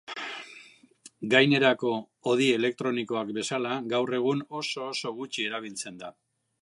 Gainerako 1.33 1.91
hodi 2.31 2.47
elektronikoak 2.55 3.35
bezala, 3.39 3.75
gaur 3.93 4.13
egun 4.21 4.43
oso-oso 4.63 5.13
gutxi 5.21 5.47
erabiltzen 5.51 6.05
da. 6.07 6.11